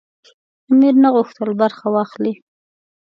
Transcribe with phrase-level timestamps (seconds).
[0.69, 2.33] امیر نه غوښتل برخه واخلي.